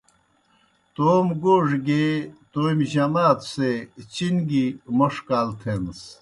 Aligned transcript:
توموْ 0.93 1.33
گوڙہ 1.43 1.75
گیے 1.87 2.07
تومیْ 2.51 2.85
جماتوْ 2.93 3.47
سے 3.53 3.69
چِن 4.13 4.35
گیْ 4.49 4.65
موْݜ 4.97 5.15
کال 5.27 5.47
تھینَس۔ 5.59 6.01